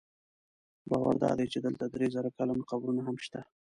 باور 0.89 1.15
دا 1.23 1.31
دی 1.37 1.45
چې 1.53 1.59
دلته 1.65 1.85
درې 1.93 2.07
زره 2.15 2.29
کلن 2.37 2.59
قبرونه 2.69 3.01
هم 3.07 3.17
شته. 3.25 3.41